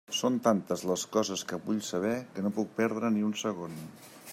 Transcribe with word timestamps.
Són 0.19 0.37
tantes 0.45 0.83
les 0.91 1.03
coses 1.17 1.43
que 1.51 1.59
vull 1.67 1.83
saber 1.91 2.17
que 2.35 2.47
no 2.47 2.55
puc 2.59 2.75
perdre 2.83 3.17
ni 3.19 3.31
un 3.31 3.41
segon. 3.47 3.83